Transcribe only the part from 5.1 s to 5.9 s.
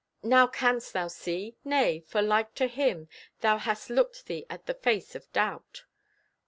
of Doubt.